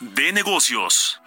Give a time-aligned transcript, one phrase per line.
[0.00, 1.20] de negocios.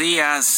[0.00, 0.49] Días.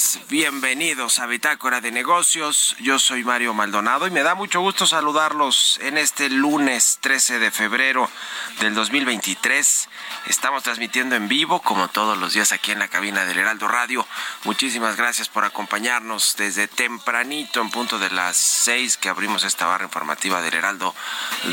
[0.43, 2.75] Bienvenidos a Bitácora de Negocios.
[2.81, 7.53] Yo soy Mario Maldonado y me da mucho gusto saludarlos en este lunes 13 de
[7.53, 8.11] febrero
[8.59, 9.89] del 2023.
[10.27, 14.05] Estamos transmitiendo en vivo, como todos los días, aquí en la cabina del Heraldo Radio.
[14.43, 19.85] Muchísimas gracias por acompañarnos desde tempranito, en punto de las seis que abrimos esta barra
[19.85, 20.93] informativa del Heraldo,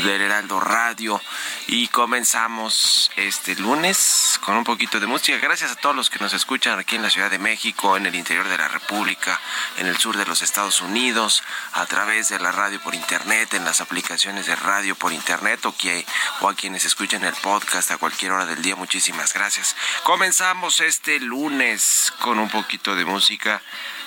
[0.02, 1.20] del Heraldo Radio.
[1.68, 5.38] Y comenzamos este lunes con un poquito de música.
[5.38, 8.16] Gracias a todos los que nos escuchan aquí en la Ciudad de México, en el
[8.16, 8.79] interior de la República,
[9.76, 11.42] en el sur de los Estados Unidos,
[11.72, 15.76] a través de la radio por internet, en las aplicaciones de radio por internet o,
[15.76, 16.04] que,
[16.40, 18.76] o a quienes escuchan el podcast a cualquier hora del día.
[18.76, 19.76] Muchísimas gracias.
[20.02, 23.62] Comenzamos este lunes con un poquito de música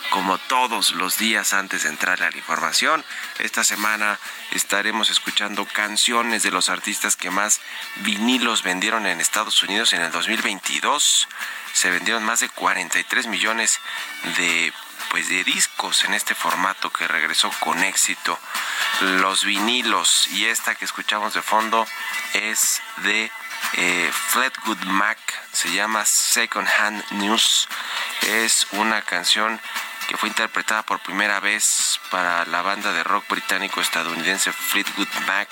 [0.09, 3.03] como todos los días antes de entrar a la información.
[3.39, 4.19] Esta semana
[4.51, 7.61] estaremos escuchando canciones de los artistas que más
[7.97, 11.27] vinilos vendieron en Estados Unidos en el 2022.
[11.73, 13.79] Se vendieron más de 43 millones
[14.37, 14.73] de
[15.09, 18.39] pues de discos en este formato que regresó con éxito.
[19.01, 21.85] Los vinilos y esta que escuchamos de fondo
[22.33, 23.31] es de
[23.73, 24.11] eh,
[24.87, 25.19] Mac,
[25.51, 27.67] se llama Second Hand News.
[28.23, 29.59] Es una canción
[30.07, 35.49] que fue interpretada por primera vez para la banda de rock británico estadounidense Fleetwood Mac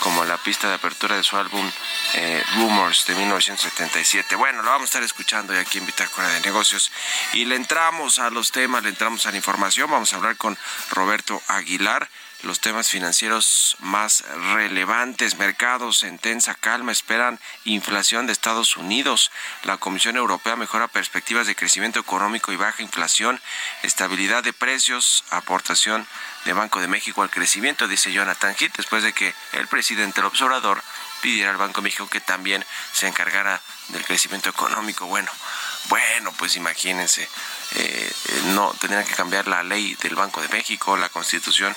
[0.00, 1.70] como la pista de apertura de su álbum
[2.14, 4.36] eh, Rumors de 1977.
[4.36, 6.92] Bueno, lo vamos a estar escuchando ya aquí en Bitácora de Negocios
[7.32, 9.90] y le entramos a los temas, le entramos a la información.
[9.90, 10.56] Vamos a hablar con
[10.90, 12.08] Roberto Aguilar
[12.42, 14.24] los temas financieros más
[14.54, 15.36] relevantes.
[15.36, 19.30] Mercados en tensa calma esperan inflación de Estados Unidos.
[19.64, 23.40] La Comisión Europea mejora perspectivas de crecimiento económico y baja inflación,
[23.82, 26.06] estabilidad de precios, aportación
[26.44, 30.26] de Banco de México al crecimiento, dice Jonathan Heath, después de que el presidente del
[30.26, 30.82] observador
[31.20, 35.06] pidiera al Banco de México que también se encargara del crecimiento económico.
[35.06, 35.30] Bueno,
[35.88, 40.96] bueno, pues imagínense, eh, eh, no tendrían que cambiar la ley del Banco de México,
[40.96, 41.74] la Constitución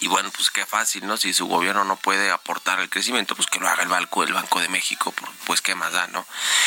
[0.00, 1.16] y bueno, pues qué fácil, ¿no?
[1.16, 4.32] Si su gobierno no puede aportar el crecimiento, pues que lo haga el Banco, el
[4.32, 5.14] Banco de México,
[5.46, 6.26] pues qué más da, ¿no?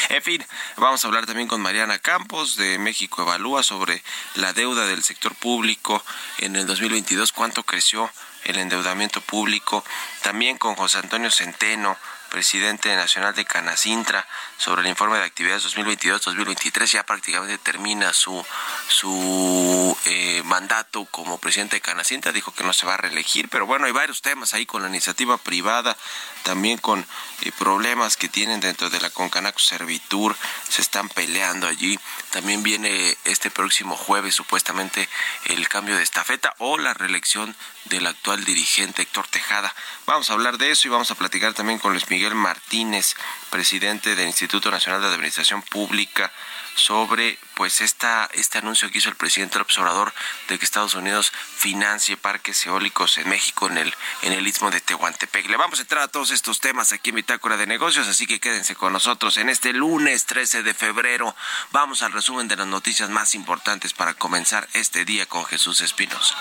[0.10, 0.46] En fin,
[0.78, 4.04] vamos a hablar también con Mariana Campos de México Evalúa sobre
[4.36, 6.04] la deuda del sector público
[6.40, 8.10] en el 2022, cuánto creció
[8.46, 9.84] el endeudamiento público,
[10.22, 11.98] también con José Antonio Centeno
[12.30, 14.28] presidente nacional de Canacintra,
[14.58, 16.86] sobre el informe de actividades 2022-2023.
[16.86, 18.46] Ya prácticamente termina su,
[18.88, 22.32] su eh, mandato como presidente de Canacintra.
[22.32, 24.90] Dijo que no se va a reelegir, pero bueno, hay varios temas ahí con la
[24.90, 25.98] iniciativa privada,
[26.44, 27.06] también con
[27.42, 30.36] eh, problemas que tienen dentro de la Concanaco Servitur.
[30.70, 32.00] Se están peleando allí.
[32.32, 35.10] También viene este próximo jueves supuestamente
[35.46, 37.56] el cambio de estafeta o la reelección
[37.86, 39.74] del actual dirigente Héctor Tejada.
[40.06, 43.16] Vamos a hablar de eso y vamos a platicar también con Luis Miguel Martínez,
[43.50, 46.32] presidente del Instituto Nacional de Administración Pública,
[46.76, 50.14] sobre pues esta, este anuncio que hizo el presidente del observador
[50.48, 54.80] de que Estados Unidos financie parques eólicos en México en el, en el istmo de
[54.80, 55.48] Tehuantepec.
[55.50, 58.40] Le vamos a entrar a todos estos temas aquí en Bitácora de Negocios, así que
[58.40, 61.36] quédense con nosotros en este lunes 13 de febrero.
[61.72, 66.36] Vamos al resumen de las noticias más importantes para comenzar este día con Jesús Espinosa.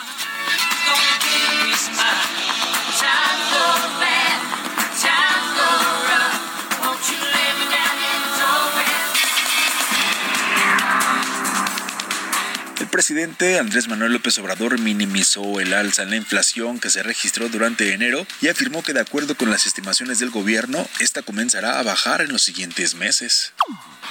[13.08, 17.94] Presidente Andrés Manuel López Obrador minimizó el alza en la inflación que se registró durante
[17.94, 22.20] enero y afirmó que de acuerdo con las estimaciones del gobierno, esta comenzará a bajar
[22.20, 23.55] en los siguientes meses.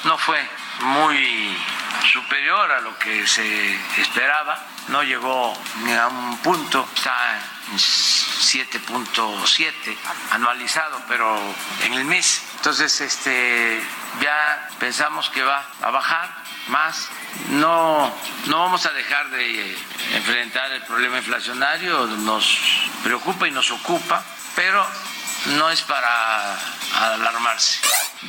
[0.04, 0.40] No fue
[0.82, 1.56] muy
[2.12, 7.40] superior a lo que se esperaba, no llegó ni a un punto, está
[7.72, 9.70] en 7.7
[10.32, 11.40] anualizado, pero
[11.84, 12.42] en el mes.
[12.58, 13.82] Entonces, este,
[14.22, 16.30] ya pensamos que va a bajar
[16.68, 17.08] más.
[17.50, 18.14] No,
[18.48, 19.78] no vamos a dejar de
[20.16, 22.60] enfrentar el problema inflacionario, nos
[23.04, 24.24] preocupa y nos ocupa,
[24.56, 24.86] pero
[25.58, 26.58] no es para
[27.14, 27.80] alarmarse.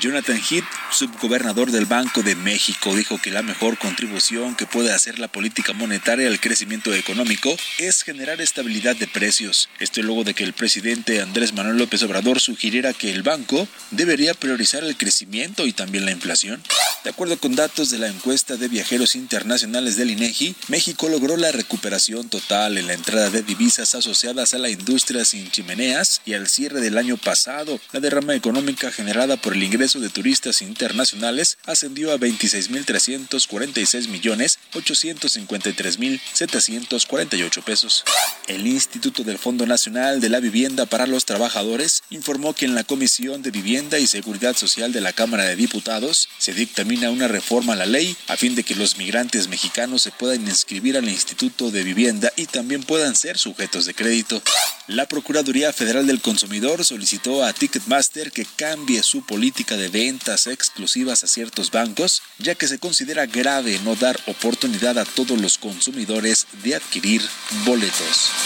[0.00, 5.18] Jonathan Heath, subgobernador del Banco de México, dijo que la mejor contribución que puede hacer
[5.18, 9.70] la política monetaria al crecimiento económico es generar estabilidad de precios.
[9.80, 14.34] Esto luego de que el presidente Andrés Manuel López Obrador sugiriera que el banco debería
[14.34, 16.62] priorizar el crecimiento y también la inflación.
[17.02, 21.50] De acuerdo con datos de la encuesta de viajeros internacionales del INEGI, México logró la
[21.50, 26.46] recuperación total en la entrada de divisas asociadas a la industria sin chimeneas y al
[26.48, 27.80] cierre del año pasado.
[27.92, 35.98] La derrama económica generada por el ingreso de turistas internacionales ascendió a 26.346 millones 853
[36.00, 38.04] mil 748 pesos.
[38.48, 42.82] El Instituto del Fondo Nacional de la Vivienda para los Trabajadores informó que en la
[42.82, 47.74] Comisión de Vivienda y Seguridad Social de la Cámara de Diputados se dictamina una reforma
[47.74, 51.70] a la ley a fin de que los migrantes mexicanos se puedan inscribir al Instituto
[51.70, 54.42] de Vivienda y también puedan ser sujetos de crédito.
[54.86, 61.22] La Procuraduría Federal del Consumidor solicitó a Ticketmaster que cambie su política de ventas exclusivas
[61.22, 66.46] a ciertos bancos, ya que se considera grave no dar oportunidad a todos los consumidores
[66.64, 67.20] de adquirir
[67.66, 68.37] boletos.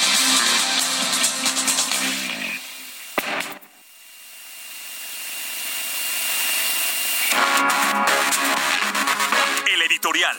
[9.67, 10.37] El editorial.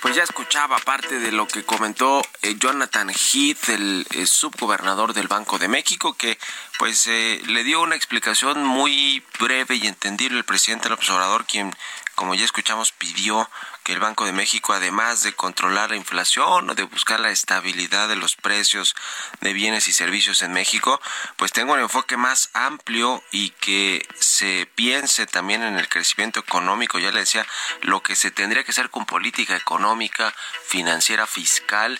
[0.00, 5.28] Pues ya escuchaba parte de lo que comentó eh, Jonathan Heath, el, el, subgobernador del
[5.28, 6.38] Banco de México, que
[6.78, 11.76] pues eh, le dio una explicación muy breve y entendible el presidente López Obrador, quien
[12.14, 13.50] como ya escuchamos, pidió
[13.88, 18.06] que el Banco de México, además de controlar la inflación o de buscar la estabilidad
[18.06, 18.94] de los precios
[19.40, 21.00] de bienes y servicios en México,
[21.36, 26.98] pues tenga un enfoque más amplio y que se piense también en el crecimiento económico.
[26.98, 27.46] Ya le decía,
[27.80, 30.34] lo que se tendría que hacer con política económica,
[30.66, 31.98] financiera, fiscal,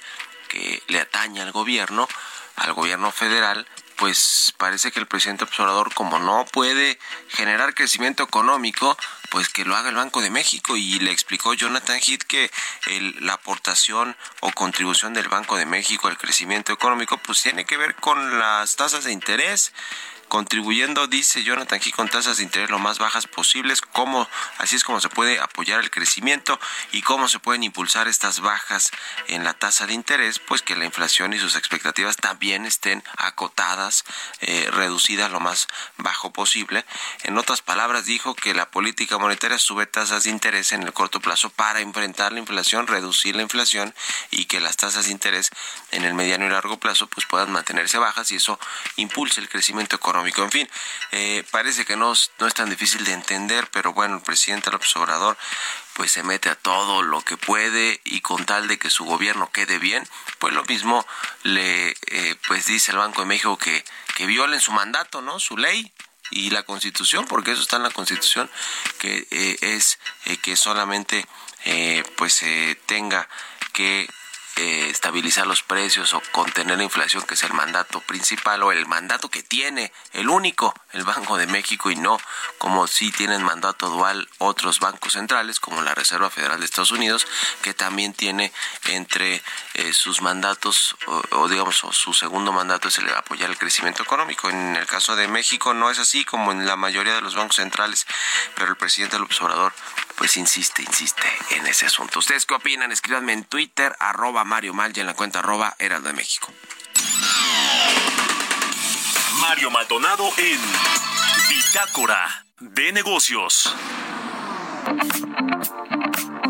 [0.49, 2.07] que le atañe al gobierno,
[2.57, 3.67] al gobierno federal,
[3.99, 8.97] pues parece que el presidente observador, como no puede generar crecimiento económico,
[9.31, 10.77] pues que lo haga el Banco de México.
[10.77, 12.51] Y le explicó Jonathan Heath que
[13.21, 17.97] la aportación o contribución del Banco de México al crecimiento económico pues tiene que ver
[17.97, 19.73] con las tasas de interés
[20.29, 24.85] contribuyendo, dice Jonathan aquí con tasas de interés lo más bajas posibles, cómo, así es
[24.85, 26.61] como se puede apoyar el crecimiento
[26.93, 28.91] y cómo se pueden impulsar estas bajas
[29.29, 34.05] en la tasa de interés, pues que la inflación y sus expectativas también estén acotadas,
[34.41, 35.67] eh, reducidas lo más
[35.97, 36.85] bajo posible.
[37.23, 41.21] En otras palabras, dijo que la política monetaria sube tasas de interés en el corto
[41.21, 43.95] plazo para enfrentar la inflación, reducir la inflación
[44.31, 45.51] y que las tasas de interés
[45.91, 48.59] en el mediano y largo plazo pues puedan mantenerse bajas y eso
[48.97, 50.71] impulse el crecimiento económico en fin,
[51.13, 54.95] eh, parece que no, no es tan difícil de entender, pero bueno, el presidente López
[54.97, 55.37] Obrador
[55.95, 59.51] pues se mete a todo lo que puede y con tal de que su gobierno
[59.51, 60.09] quede bien,
[60.39, 61.07] pues lo mismo
[61.43, 63.85] le eh, pues dice el Banco de México que,
[64.17, 65.41] que violen su mandato, ¿no?
[65.41, 65.93] Su ley,
[66.31, 68.51] y la constitución porque eso está en la constitución
[68.99, 69.99] que eh, es
[70.43, 71.27] que solamente
[72.17, 72.45] pues
[72.87, 73.29] tenga
[73.73, 74.09] que
[74.61, 78.87] eh, estabilizar los precios o contener la inflación, que es el mandato principal o el
[78.87, 82.19] mandato que tiene el único, el Banco de México y no
[82.59, 87.25] como si tienen mandato dual otros bancos centrales como la Reserva Federal de Estados Unidos,
[87.63, 88.53] que también tiene
[88.87, 90.97] entre eh, sus mandatos
[91.31, 94.51] o, digamos su segundo mandato es el apoyar el crecimiento económico.
[94.51, 97.57] En el caso de México no es así como en la mayoría de los bancos
[97.57, 98.09] centrales,
[98.57, 99.73] pero el presidente López Obrador
[100.19, 102.19] pues insiste, insiste en ese asunto.
[102.19, 102.91] ¿Ustedes qué opinan?
[102.91, 106.51] Escríbanme en Twitter, arroba Mario Mal y en la cuenta arroba Heraldo de México.
[109.43, 110.59] Mario Maldonado en
[111.51, 113.77] Bitácora de Negocios.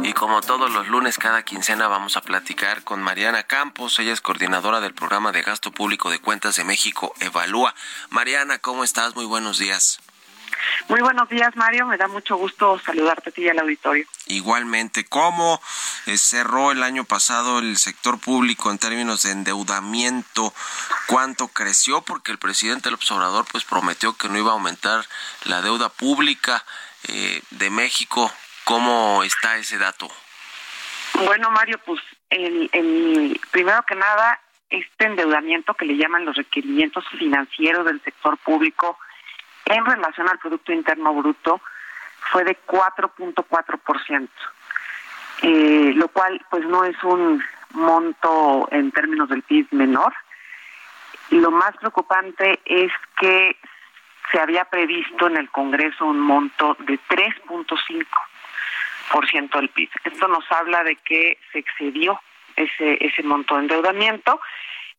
[0.04, 3.98] Y como todos los lunes, cada quincena vamos a platicar con Mariana Campos.
[3.98, 7.74] Ella es coordinadora del programa de gasto público de cuentas de México, Evalúa.
[8.10, 9.16] Mariana, ¿cómo estás?
[9.16, 9.98] Muy buenos días.
[10.88, 11.86] Muy buenos días, Mario.
[11.86, 14.06] Me da mucho gusto saludarte a ti y al auditorio.
[14.26, 15.60] Igualmente, ¿cómo
[16.06, 20.52] eh, cerró el año pasado el sector público en términos de endeudamiento?
[21.06, 22.02] ¿Cuánto creció?
[22.02, 25.04] Porque el presidente López Obrador pues prometió que no iba a aumentar
[25.44, 26.64] la deuda pública
[27.08, 28.32] eh, de México.
[28.64, 30.10] ¿Cómo está ese dato?
[31.24, 32.00] Bueno, Mario, pues
[32.30, 38.36] el, el, primero que nada, este endeudamiento que le llaman los requerimientos financieros del sector
[38.38, 38.98] público
[39.68, 41.60] en relación al Producto Interno Bruto
[42.32, 44.28] fue de 4.4%,
[45.42, 50.14] eh, lo cual pues no es un monto en términos del PIB menor.
[51.30, 53.56] Lo más preocupante es que
[54.32, 59.90] se había previsto en el Congreso un monto de 3.5% del PIB.
[60.04, 62.18] Esto nos habla de que se excedió
[62.56, 64.40] ese ese monto de endeudamiento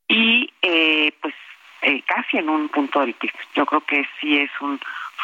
[0.07, 1.33] y eh, pues
[1.81, 3.31] eh, casi en un punto del PIB.
[3.55, 4.79] Yo creo que sí es un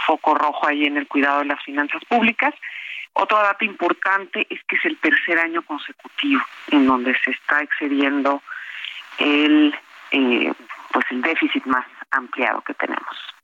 [0.05, 2.53] foco rojo ahí en el cuidado de las finanzas públicas.
[3.13, 8.41] Otro dato importante es que es el tercer año consecutivo en donde se está excediendo
[9.17, 9.73] el
[10.11, 10.53] eh,
[10.91, 13.34] pues el déficit más ampliado que tenemos.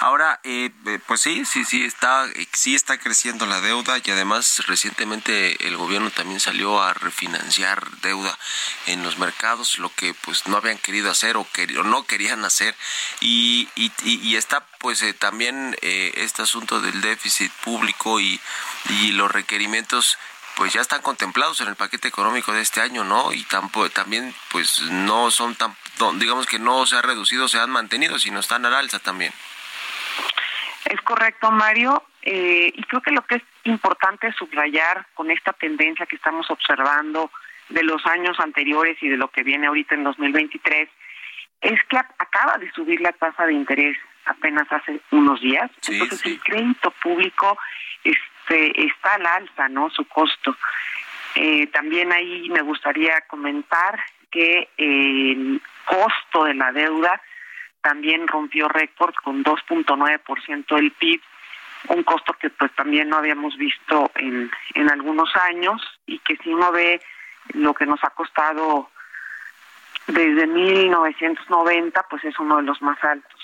[0.00, 4.10] Ahora, eh, eh, pues sí, sí, sí está, eh, sí está creciendo la deuda y
[4.10, 8.38] además recientemente el gobierno también salió a refinanciar deuda
[8.86, 11.46] en los mercados, lo que pues no habían querido hacer o,
[11.84, 12.74] no querían hacer
[13.20, 18.40] y, y, y está pues también este asunto del déficit público y,
[18.88, 20.16] y los requerimientos
[20.56, 23.34] pues ya están contemplados en el paquete económico de este año, ¿no?
[23.34, 23.46] Y
[23.92, 25.76] también pues no son tan,
[26.14, 29.34] digamos que no se ha reducido, se han mantenido, sino están al alza también.
[30.84, 32.02] Es correcto, Mario.
[32.22, 37.30] Eh, y creo que lo que es importante subrayar con esta tendencia que estamos observando
[37.70, 40.88] de los años anteriores y de lo que viene ahorita en 2023
[41.62, 43.96] es que acaba de subir la tasa de interés
[44.26, 45.70] apenas hace unos días.
[45.88, 47.58] Entonces el crédito público
[48.04, 49.90] este, está al alza, ¿no?
[49.90, 50.56] Su costo.
[51.34, 53.98] Eh, también ahí me gustaría comentar
[54.30, 57.20] que el costo de la deuda
[57.82, 61.20] también rompió récord con 2.9% del PIB
[61.88, 66.50] un costo que pues también no habíamos visto en, en algunos años y que si
[66.50, 67.00] uno ve
[67.54, 68.90] lo que nos ha costado
[70.06, 73.40] desde 1990, pues es uno de los más altos.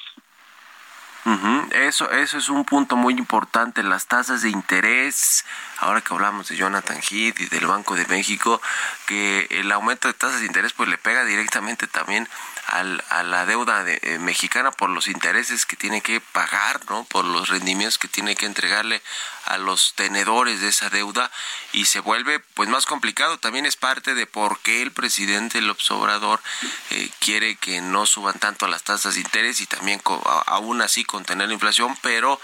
[1.77, 5.45] Eso, eso es un punto muy importante, las tasas de interés,
[5.77, 8.63] ahora que hablamos de Jonathan Heath y del Banco de México,
[9.05, 12.27] que el aumento de tasas de interés pues le pega directamente también
[12.67, 17.05] al, a la deuda de, eh, mexicana por los intereses que tiene que pagar, ¿no?
[17.05, 19.03] Por los rendimientos que tiene que entregarle
[19.45, 21.31] a los tenedores de esa deuda
[21.73, 23.39] y se vuelve pues más complicado.
[23.39, 26.41] También es parte de por qué el presidente López Obrador
[26.91, 30.03] eh, quiere que no suban tanto las tasas de interés y también
[30.47, 31.66] aún así contener la inflación,
[32.03, 32.41] pero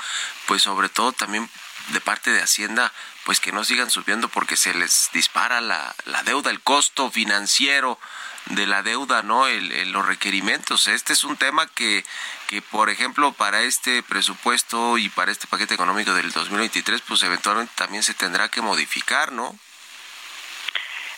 [0.47, 1.49] pues sobre todo también
[1.88, 2.93] de parte de Hacienda
[3.25, 7.99] pues que no sigan subiendo porque se les dispara la, la deuda, el costo financiero
[8.47, 9.47] de la deuda, ¿no?
[9.47, 10.88] El, los requerimientos.
[10.88, 12.05] Este es un tema que,
[12.49, 17.73] que, por ejemplo, para este presupuesto y para este paquete económico del 2023, pues eventualmente
[17.76, 19.57] también se tendrá que modificar, ¿no?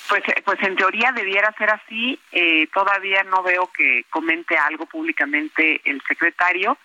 [0.09, 2.21] Pues, eh, pues en teoría debiera ser así.
[2.33, 6.77] Eh, todavía no veo que comente algo públicamente el secretario,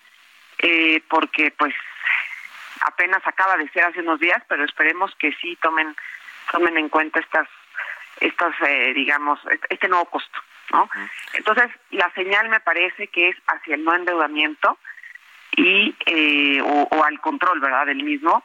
[0.62, 1.74] eh, porque pues
[2.82, 5.94] apenas acaba de ser hace unos días, pero esperemos que sí tomen
[6.52, 7.48] tomen en cuenta estas
[8.20, 10.40] estas, eh, digamos, este nuevo costo,
[10.72, 10.88] ¿no?
[11.32, 14.78] Entonces, la señal me parece que es hacia el no endeudamiento
[15.52, 18.44] y eh, o, al control, ¿verdad?, del mismo.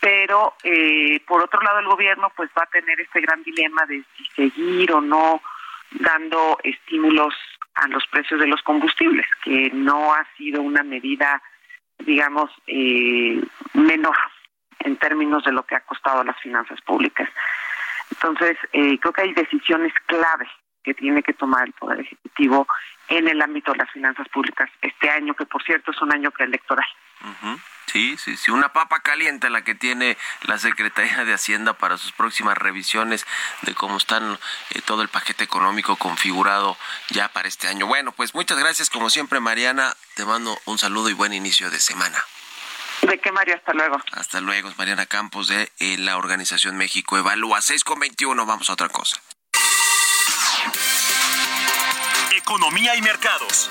[0.00, 4.02] Pero, eh, por otro lado, el gobierno pues va a tener este gran dilema de
[4.16, 5.40] si seguir o no
[5.92, 7.34] dando estímulos
[7.74, 11.42] a los precios de los combustibles, que no ha sido una medida,
[11.98, 12.50] digamos,
[13.74, 14.16] menor
[14.80, 17.28] en términos de lo que ha costado a las finanzas públicas.
[18.10, 20.48] Entonces, eh, creo que hay decisiones clave
[20.82, 22.66] que tiene que tomar el Poder Ejecutivo
[23.08, 26.30] en el ámbito de las finanzas públicas este año, que por cierto es un año
[26.30, 26.86] preelectoral.
[27.92, 32.12] Sí, sí, sí, una papa caliente la que tiene la Secretaría de Hacienda para sus
[32.12, 33.26] próximas revisiones
[33.60, 34.38] de cómo están
[34.70, 36.78] eh, todo el paquete económico configurado
[37.10, 37.86] ya para este año.
[37.86, 39.94] Bueno, pues muchas gracias como siempre, Mariana.
[40.14, 42.24] Te mando un saludo y buen inicio de semana.
[43.02, 43.56] ¿De qué, Mario?
[43.56, 44.00] Hasta luego.
[44.12, 47.60] Hasta luego, Mariana Campos de eh, la Organización México Evalúa.
[47.60, 49.20] 6 con 21, vamos a otra cosa.
[52.34, 53.70] Economía y mercados.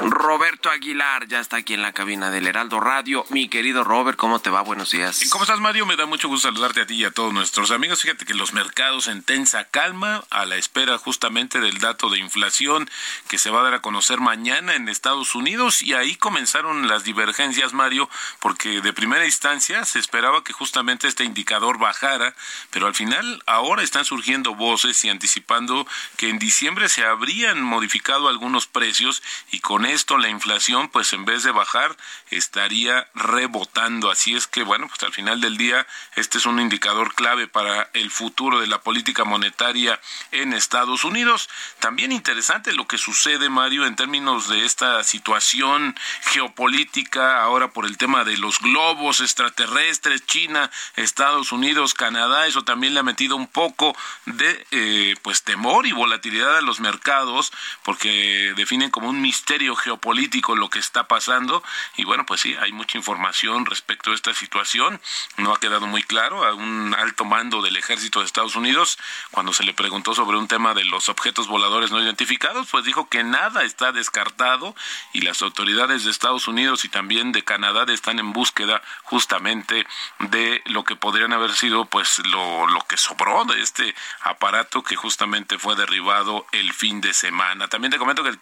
[0.00, 3.26] Roberto Aguilar ya está aquí en la cabina del Heraldo Radio.
[3.30, 4.62] Mi querido Robert, ¿cómo te va?
[4.62, 5.20] Buenos días.
[5.30, 5.86] ¿Cómo estás, Mario?
[5.86, 8.02] Me da mucho gusto saludarte a ti y a todos nuestros amigos.
[8.02, 12.88] Fíjate que los mercados en tensa calma a la espera justamente del dato de inflación
[13.28, 17.02] que se va a dar a conocer mañana en Estados Unidos y ahí comenzaron las
[17.02, 18.08] divergencias, Mario,
[18.38, 22.36] porque de primera instancia se esperaba que justamente este indicador bajara,
[22.70, 28.28] pero al final ahora están surgiendo voces y anticipando que en diciembre se habrían modificado
[28.28, 31.96] algunos precios y con esto la inflación pues en vez de bajar
[32.30, 34.10] estaría rebotando.
[34.10, 37.90] Así es que bueno, pues al final del día este es un indicador clave para
[37.92, 40.00] el futuro de la política monetaria
[40.32, 41.48] en Estados Unidos.
[41.80, 47.96] También interesante lo que sucede, Mario, en términos de esta situación geopolítica ahora por el
[47.96, 53.46] tema de los globos extraterrestres, China, Estados Unidos, Canadá, eso también le ha metido un
[53.46, 53.96] poco
[54.26, 60.56] de eh, pues temor y volatilidad a los mercados porque definen como un misterio geopolítico
[60.56, 61.62] lo que está pasando
[61.96, 65.00] y bueno, pues sí, hay mucha información respecto a esta situación.
[65.36, 68.98] No ha quedado muy claro a un alto mando del ejército de Estados Unidos
[69.30, 73.08] cuando se le preguntó sobre un tema de los objetos voladores no identificados, pues dijo
[73.08, 74.74] que nada está descartado
[75.12, 79.86] y las autoridades de Estados Unidos y también de Canadá están en búsqueda justamente
[80.18, 84.96] de lo que podrían haber sido pues lo, lo que sobró de este aparato que
[84.96, 87.68] justamente fue derribado el fin de semana.
[87.68, 88.38] También te comento que el,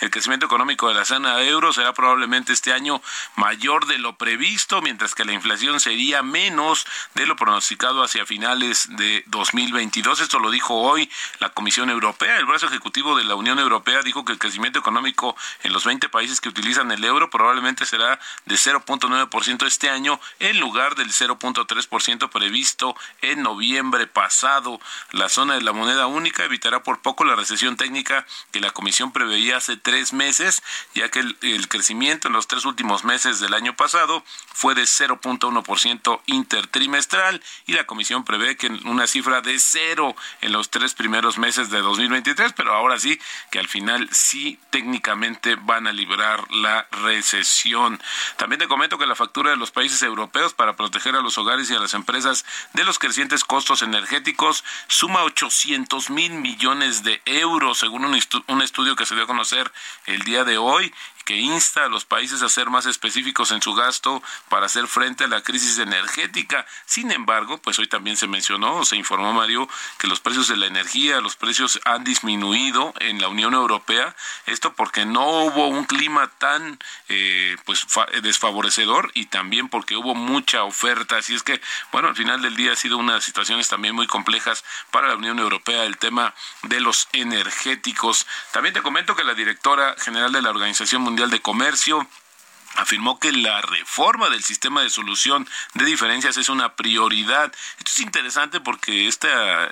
[0.00, 3.02] el crecimiento económico de la zona euro será probablemente este año
[3.34, 8.86] mayor de lo previsto, mientras que la inflación sería menos de lo pronosticado hacia finales
[8.90, 10.20] de 2022.
[10.20, 11.10] Esto lo dijo hoy
[11.40, 12.36] la Comisión Europea.
[12.36, 16.08] El brazo ejecutivo de la Unión Europea dijo que el crecimiento económico en los 20
[16.08, 22.28] países que utilizan el euro probablemente será de 0.9% este año en lugar del 0.3%
[22.30, 24.80] previsto en noviembre pasado.
[25.10, 29.12] La zona de la moneda única evitará por poco la recesión técnica que la Comisión
[29.12, 30.62] preveía hace tres meses,
[30.94, 36.20] ya que el, crecimiento en los tres últimos meses del año pasado fue de 0.1%
[36.26, 41.70] intertrimestral y la Comisión prevé que una cifra de cero en los tres primeros meses
[41.70, 48.00] de 2023, pero ahora sí que al final sí técnicamente van a liberar la recesión.
[48.36, 51.70] También te comento que la factura de los países europeos para proteger a los hogares
[51.70, 57.78] y a las empresas de los crecientes costos energéticos suma 800 mil millones de euros,
[57.78, 59.70] según un, estudio que se dio a conocer
[60.06, 60.92] el día de hoy
[61.28, 65.24] que insta a los países a ser más específicos en su gasto para hacer frente
[65.24, 66.64] a la crisis energética.
[66.86, 70.64] Sin embargo, pues hoy también se mencionó, se informó Mario, que los precios de la
[70.64, 74.16] energía, los precios han disminuido en la Unión Europea.
[74.46, 76.78] Esto porque no hubo un clima tan
[77.10, 77.86] eh, pues
[78.22, 81.18] desfavorecedor y también porque hubo mucha oferta.
[81.18, 81.60] Así es que,
[81.92, 85.38] bueno, al final del día ha sido unas situaciones también muy complejas para la Unión
[85.38, 88.26] Europea el tema de los energéticos.
[88.50, 92.06] También te comento que la directora general de la Organización Mundial de Comercio
[92.78, 97.52] afirmó que la reforma del sistema de solución de diferencias es una prioridad.
[97.78, 99.28] Esto es interesante porque este,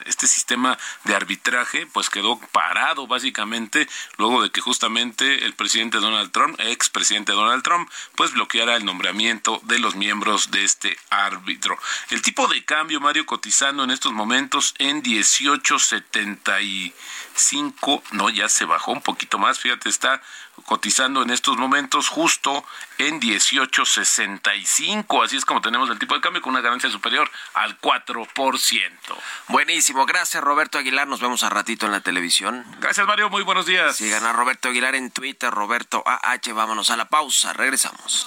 [0.06, 6.32] este sistema de arbitraje pues quedó parado básicamente luego de que justamente el presidente Donald
[6.32, 11.78] Trump, ex presidente Donald Trump, pues bloqueara el nombramiento de los miembros de este árbitro.
[12.10, 18.92] El tipo de cambio, Mario, cotizando en estos momentos en 18.75, no, ya se bajó
[18.92, 20.20] un poquito más, fíjate, está
[20.64, 22.64] cotizando en estos momentos justo
[22.98, 25.24] en 18.65.
[25.24, 28.90] Así es como tenemos el tipo de cambio con una ganancia superior al 4%.
[29.48, 30.06] Buenísimo.
[30.06, 31.06] Gracias, Roberto Aguilar.
[31.06, 32.64] Nos vemos a ratito en la televisión.
[32.80, 33.30] Gracias, Mario.
[33.30, 33.96] Muy buenos días.
[33.96, 36.52] Sigan a Roberto Aguilar en Twitter, Roberto AH.
[36.52, 37.52] Vámonos a la pausa.
[37.52, 38.26] Regresamos.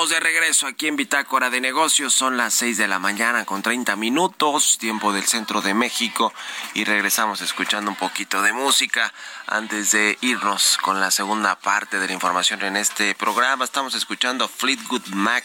[0.00, 2.14] Estamos de regreso aquí en Bitácora de Negocios.
[2.14, 6.32] Son las 6 de la mañana con 30 minutos, tiempo del centro de México.
[6.72, 9.12] Y regresamos escuchando un poquito de música
[9.46, 13.66] antes de irnos con la segunda parte de la información en este programa.
[13.66, 15.44] Estamos escuchando Fleetwood Mac.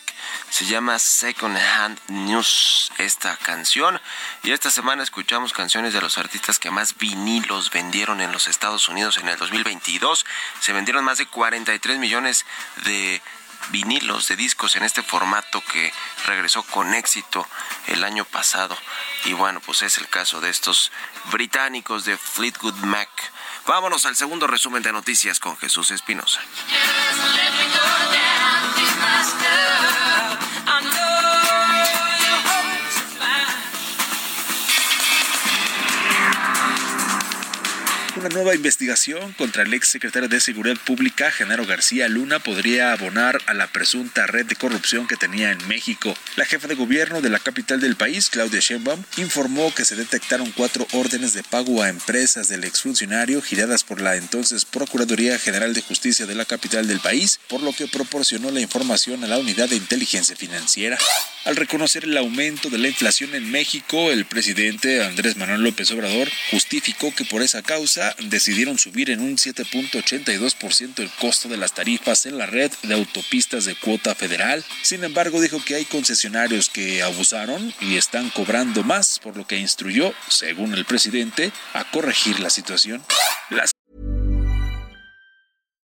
[0.49, 3.99] Se llama Second Hand News esta canción.
[4.43, 8.87] Y esta semana escuchamos canciones de los artistas que más vinilos vendieron en los Estados
[8.87, 10.25] Unidos en el 2022.
[10.61, 12.45] Se vendieron más de 43 millones
[12.85, 13.21] de
[13.69, 15.93] vinilos de discos en este formato que
[16.25, 17.47] regresó con éxito
[17.87, 18.77] el año pasado.
[19.25, 20.91] Y bueno, pues es el caso de estos
[21.31, 23.09] británicos de Fleetwood Mac.
[23.65, 26.41] Vámonos al segundo resumen de noticias con Jesús Espinosa.
[38.25, 43.39] Una nueva investigación contra el ex secretario de Seguridad Pública, Genaro García Luna, podría abonar
[43.45, 46.11] a la presunta red de corrupción que tenía en México.
[46.35, 50.51] La jefa de gobierno de la capital del país, Claudia Sheinbaum, informó que se detectaron
[50.53, 55.83] cuatro órdenes de pago a empresas del exfuncionario giradas por la entonces Procuraduría General de
[55.83, 59.69] Justicia de la capital del país, por lo que proporcionó la información a la unidad
[59.69, 60.97] de inteligencia financiera.
[61.45, 66.27] Al reconocer el aumento de la inflación en México, el presidente Andrés Manuel López Obrador
[66.49, 72.25] justificó que por esa causa decidieron subir en un 7.82% el costo de las tarifas
[72.25, 74.63] en la red de autopistas de cuota federal.
[74.81, 79.57] Sin embargo, dijo que hay concesionarios que abusaron y están cobrando más, por lo que
[79.57, 83.03] instruyó, según el presidente, a corregir la situación.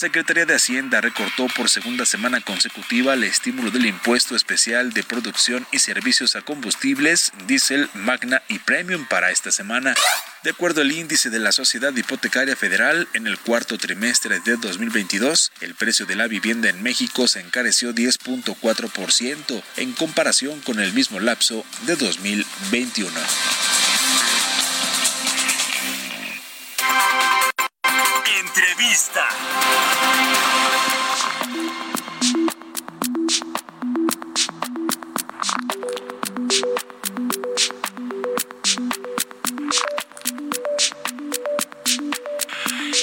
[0.00, 5.66] Secretaría de Hacienda recortó por segunda semana consecutiva el estímulo del impuesto especial de producción
[5.72, 9.94] y servicios a combustibles, diésel, magna y premium para esta semana.
[10.42, 15.52] De acuerdo al índice de la Sociedad Hipotecaria Federal, en el cuarto trimestre de 2022,
[15.60, 21.20] el precio de la vivienda en México se encareció 10.4% en comparación con el mismo
[21.20, 23.10] lapso de 2021.
[28.80, 29.28] entrevista.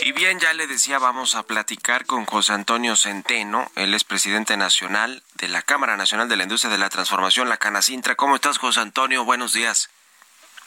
[0.04, 4.58] Y bien, ya le decía, vamos a platicar con José Antonio Centeno, él es presidente
[4.58, 8.16] nacional de la Cámara Nacional de la Industria de la Transformación, la Canacintra.
[8.16, 9.26] ¿Cómo estás, José Antonio?
[9.26, 9.90] Buenos días.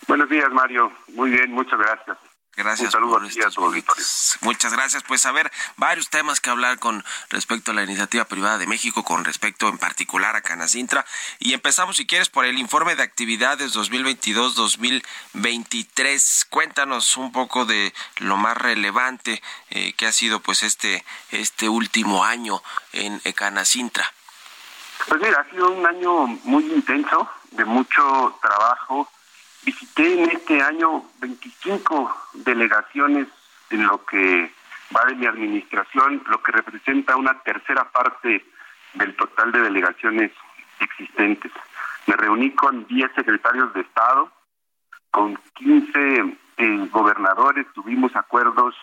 [0.06, 0.92] Buenos días, Mario.
[1.14, 2.29] Muy bien, muchas gracias.
[2.62, 3.58] Gracias por estos
[4.42, 5.02] Muchas gracias.
[5.02, 9.02] Pues a ver, varios temas que hablar con respecto a la iniciativa privada de México,
[9.02, 11.06] con respecto en particular a Canacintra.
[11.38, 16.48] Y empezamos, si quieres, por el informe de actividades 2022-2023.
[16.50, 22.24] Cuéntanos un poco de lo más relevante eh, que ha sido pues este, este último
[22.24, 24.12] año en Canacintra.
[25.08, 29.08] Pues mira, ha sido un año muy intenso, de mucho trabajo
[29.64, 33.28] Visité en este año 25 delegaciones
[33.70, 34.50] en lo que
[34.96, 38.44] va de mi administración, lo que representa una tercera parte
[38.94, 40.32] del total de delegaciones
[40.80, 41.52] existentes.
[42.06, 44.32] Me reuní con 10 secretarios de Estado,
[45.10, 48.74] con 15 eh, gobernadores, tuvimos acuerdos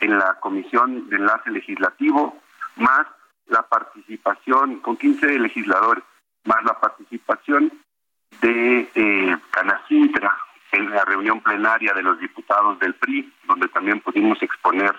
[0.00, 2.40] en la Comisión de Enlace Legislativo,
[2.76, 3.06] más
[3.46, 6.04] la participación, con 15 legisladores,
[6.44, 7.72] más la participación
[8.40, 10.36] de eh, Canacintra
[10.72, 14.94] en la reunión plenaria de los diputados del PRI, donde también pudimos exponer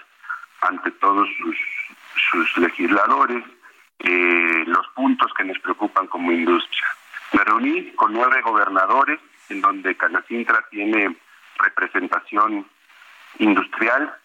[0.61, 1.57] ante todos sus,
[2.31, 3.43] sus legisladores
[3.99, 6.87] eh, los puntos que nos preocupan como industria.
[7.33, 11.15] Me reuní con nueve gobernadores, en donde Canacintra tiene
[11.57, 12.65] representación
[13.37, 14.15] industrial,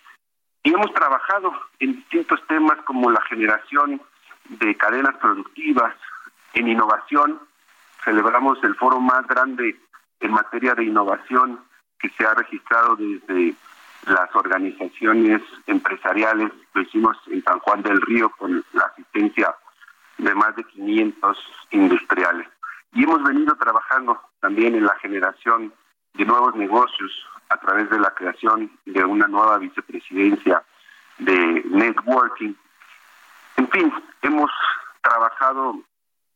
[0.63, 4.01] y hemos trabajado en distintos temas como la generación
[4.49, 5.95] de cadenas productivas,
[6.55, 7.41] en innovación,
[8.05, 9.81] celebramos el foro más grande
[10.21, 11.61] en materia de innovación
[11.99, 13.55] que se ha registrado desde
[14.07, 16.53] las organizaciones empresariales.
[16.75, 19.55] Lo hicimos en San Juan del Río con la asistencia
[20.19, 21.39] de más de 500
[21.71, 22.49] industriales.
[22.93, 25.73] Y hemos venido trabajando también en la generación
[26.15, 27.11] de nuevos negocios
[27.49, 30.63] a través de la creación de una nueva vicepresidencia
[31.19, 32.55] de networking.
[33.57, 34.51] En fin, hemos
[35.03, 35.81] trabajado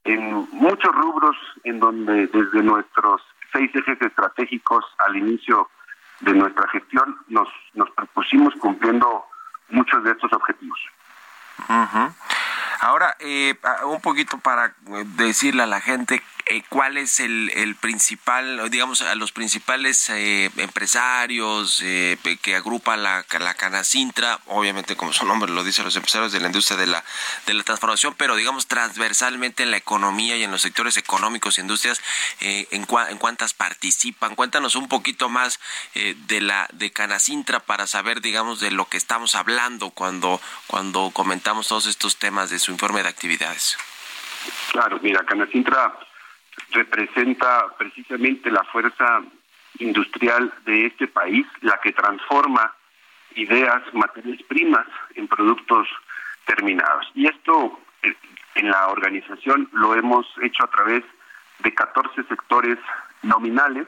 [0.09, 3.21] en muchos rubros en donde desde nuestros
[3.53, 5.69] seis ejes estratégicos al inicio
[6.21, 9.25] de nuestra gestión nos, nos propusimos cumpliendo
[9.69, 10.79] muchos de estos objetivos.
[12.81, 17.77] Ahora, eh, un poquito para eh, decirle a la gente eh, cuál es el, el,
[17.77, 25.13] principal, digamos, a los principales eh, empresarios eh, que agrupa la, la Canacintra, obviamente como
[25.13, 27.05] su nombre lo dice, los empresarios de la industria de la,
[27.47, 31.61] de la transformación, pero digamos transversalmente en la economía y en los sectores económicos y
[31.61, 32.01] industrias,
[32.41, 34.35] en, en cuántas participan.
[34.35, 35.61] Cuéntanos un poquito más
[35.95, 41.69] de la de Canacintra para saber, digamos, de lo que estamos hablando cuando, cuando comentamos
[41.69, 43.77] todos estos temas de su informe de actividades.
[44.73, 46.08] Claro, mira, Canacintra
[46.73, 49.23] representa precisamente la fuerza
[49.79, 52.75] industrial de este país, la que transforma
[53.35, 55.89] ideas, materias primas en productos
[56.47, 57.11] terminados.
[57.15, 58.15] Y esto eh,
[58.57, 61.05] en la organización lo hemos hecho a través
[61.61, 62.79] de 14 sectores
[63.23, 63.87] nominales,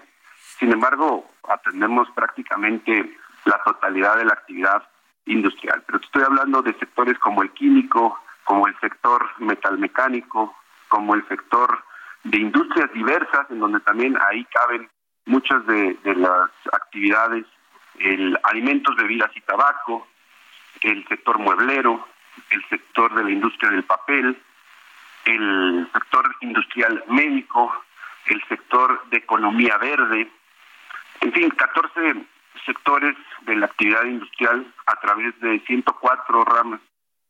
[0.58, 4.82] sin embargo, atendemos prácticamente la totalidad de la actividad
[5.26, 5.82] industrial.
[5.86, 10.54] Pero estoy hablando de sectores como el químico, como el sector metalmecánico,
[10.88, 11.82] como el sector
[12.24, 14.88] de industrias diversas, en donde también ahí caben
[15.26, 17.46] muchas de, las actividades,
[17.98, 20.06] el alimentos, bebidas y tabaco,
[20.82, 22.06] el sector mueblero,
[22.50, 24.40] el sector de la industria del papel,
[25.24, 27.72] el sector industrial médico,
[28.26, 30.30] el sector de economía verde,
[31.20, 32.24] en fin, 14
[32.64, 36.80] sectores de la actividad industrial a través de 104 ramas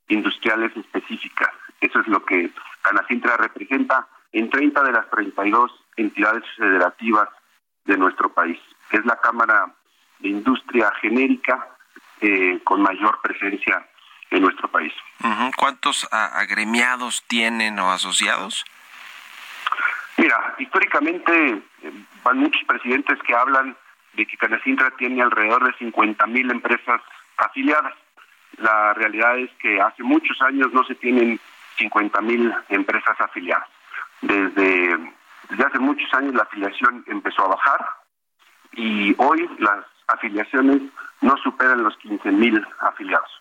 [0.09, 1.51] industriales específicas.
[1.81, 2.51] Eso es lo que
[2.83, 7.29] Canacintra representa en 30 de las 32 entidades federativas
[7.85, 8.59] de nuestro país.
[8.91, 9.73] Es la Cámara
[10.19, 11.69] de Industria Genérica
[12.21, 13.87] eh, con mayor presencia
[14.31, 14.93] en nuestro país.
[15.57, 18.65] ¿Cuántos agremiados tienen o asociados?
[20.17, 23.77] Mira, históricamente eh, van muchos presidentes que hablan
[24.13, 27.01] de que Canacintra tiene alrededor de 50 mil empresas
[27.39, 27.95] afiliadas.
[28.59, 31.41] La realidad es que hace muchos años no se tienen
[31.79, 33.69] 50 mil empresas afiliadas.
[34.23, 35.15] Desde,
[35.65, 37.87] hace muchos años la afiliación empezó a bajar
[38.73, 40.83] y hoy las afiliaciones
[41.21, 43.40] no superan los 15 mil afiliados.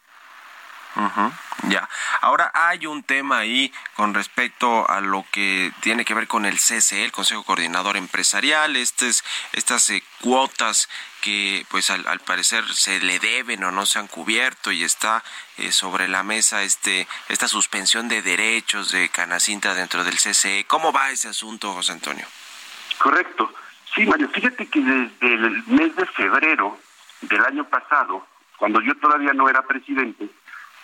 [1.68, 1.88] Ya.
[2.22, 6.58] Ahora hay un tema ahí con respecto a lo que tiene que ver con el
[6.58, 9.24] CCE, el Consejo Coordinador Empresarial, estas,
[9.54, 10.90] estas eh, cuotas
[11.22, 15.24] que pues al, parecer se le deben o no se han cubierto y está
[15.58, 20.66] eh, sobre la mesa este esta suspensión de derechos de Canacintra dentro del CCE.
[20.66, 22.26] ¿Cómo va ese asunto, José Antonio?
[22.98, 23.54] Correcto.
[23.94, 26.80] Sí, Mario, fíjate que desde el mes de febrero
[27.22, 28.26] del año pasado
[28.60, 30.30] cuando yo todavía no era presidente,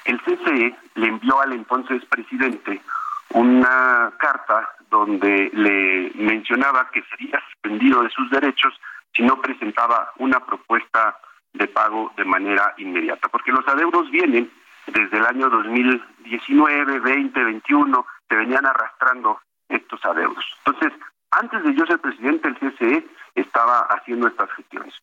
[0.06, 2.82] el CCE le envió al entonces presidente
[3.30, 8.74] una carta donde le mencionaba que sería suspendido de sus derechos
[9.13, 11.18] si no presentaba una propuesta
[11.54, 14.52] de pago de manera inmediata, porque los adeudos vienen
[14.88, 19.39] desde el año 2019, 20, 21, se venían arrastrando
[19.70, 20.46] estos adeudos.
[20.65, 20.94] Entonces,
[21.32, 24.94] antes de yo ser presidente, el CCE estaba haciendo estas gestiones.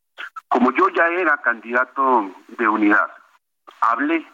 [0.49, 3.11] Como yo ya era candidato de unidad,
[3.81, 4.25] hablé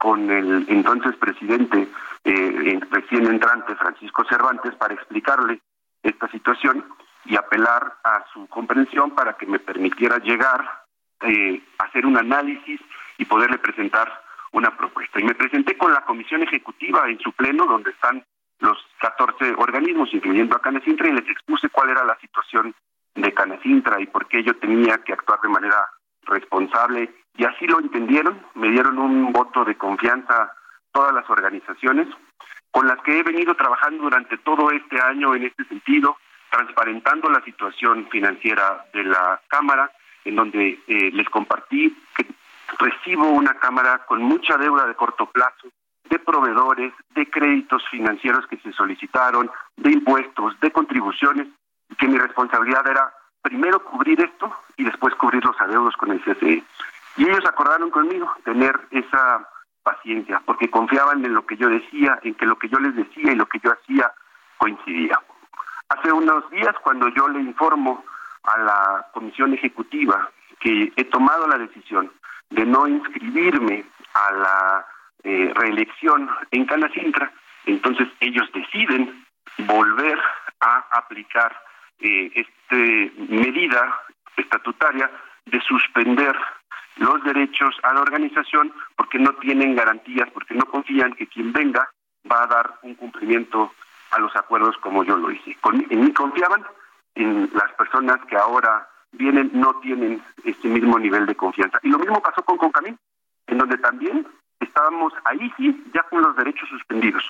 [0.00, 1.86] con el entonces presidente
[2.24, 5.60] eh, recién entrante, Francisco Cervantes, para explicarle
[6.02, 6.86] esta situación
[7.26, 10.64] y apelar a su comprensión para que me permitiera llegar
[11.20, 12.80] eh, hacer un análisis
[13.18, 14.10] y poderle presentar
[14.52, 15.20] una propuesta.
[15.20, 18.24] Y me presenté con la comisión ejecutiva en su pleno, donde están
[18.60, 22.74] los 14 organismos, incluyendo a Canecintra, y les expuse cuál era la situación
[23.14, 25.76] de Canecintra y por qué yo tenía que actuar de manera
[26.22, 27.12] responsable.
[27.36, 30.52] Y así lo entendieron, me dieron un voto de confianza
[30.92, 32.08] todas las organizaciones
[32.70, 36.16] con las que he venido trabajando durante todo este año en este sentido,
[36.50, 39.90] transparentando la situación financiera de la Cámara,
[40.24, 42.26] en donde eh, les compartí que
[42.78, 45.68] recibo una Cámara con mucha deuda de corto plazo,
[46.08, 51.48] de proveedores, de créditos financieros que se solicitaron, de impuestos, de contribuciones,
[51.88, 53.12] y que mi responsabilidad era
[53.42, 56.62] primero cubrir esto y después cubrir los adeudos con el CCE.
[57.16, 59.48] Y ellos acordaron conmigo tener esa
[59.82, 63.32] paciencia, porque confiaban en lo que yo decía, en que lo que yo les decía
[63.32, 64.12] y lo que yo hacía
[64.58, 65.18] coincidía.
[65.88, 68.04] Hace unos días, cuando yo le informo
[68.44, 72.12] a la comisión ejecutiva que he tomado la decisión
[72.50, 74.86] de no inscribirme a la
[75.24, 77.32] eh, reelección en Canacintra,
[77.64, 79.24] entonces ellos deciden
[79.58, 80.18] volver
[80.60, 81.56] a aplicar
[82.00, 82.76] eh, esta
[83.28, 84.00] medida
[84.36, 85.10] estatutaria
[85.46, 86.36] de suspender
[87.00, 91.90] los derechos a la organización porque no tienen garantías, porque no confían que quien venga
[92.30, 93.72] va a dar un cumplimiento
[94.10, 95.56] a los acuerdos como yo lo hice.
[95.90, 96.64] en mí confiaban,
[97.14, 101.78] en las personas que ahora vienen no tienen este mismo nivel de confianza.
[101.82, 102.98] Y lo mismo pasó con Concamín,
[103.46, 104.26] en donde también
[104.60, 107.24] estábamos ahí sí ya con los derechos suspendidos.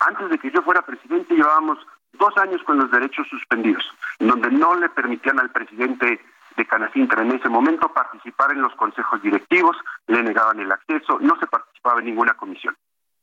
[0.00, 1.78] Antes de que yo fuera presidente llevábamos
[2.12, 3.84] dos años con los derechos suspendidos,
[4.20, 6.20] en donde no le permitían al presidente
[6.60, 11.34] de Canacintra en ese momento participar en los consejos directivos, le negaban el acceso, no
[11.40, 12.76] se participaba en ninguna comisión.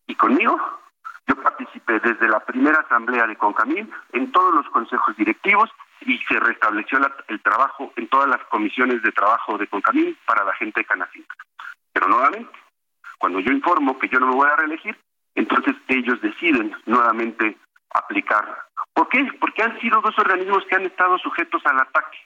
[0.08, 0.58] Y conmigo,
[1.28, 5.70] yo participé desde la primera asamblea de Concamín en todos los consejos directivos
[6.02, 10.54] y se restableció el trabajo en todas las comisiones de trabajo de Concamín para la
[10.56, 11.38] gente de Canacintra.
[11.94, 12.58] Pero nuevamente,
[13.20, 14.98] cuando yo informo que yo no me voy a reelegir,
[15.36, 17.56] entonces ellos deciden nuevamente
[17.92, 18.64] aplicar.
[18.94, 19.32] ¿Por qué?
[19.40, 22.18] Porque han sido dos organismos que han estado sujetos al ataque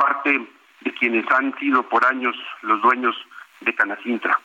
[0.00, 0.48] parte
[0.80, 3.14] de quienes han sido por años los dueños
[3.60, 4.38] de Canacintra.